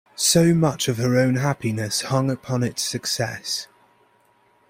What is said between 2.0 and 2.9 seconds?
hung upon its